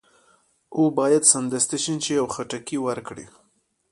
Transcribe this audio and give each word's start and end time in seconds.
او 0.75 0.83
باید 0.97 1.23
سمدستي 1.31 1.77
شین 1.83 1.97
شي 2.05 2.15
او 2.21 2.27
خټکي 2.33 2.77
ورکړي. 2.85 3.25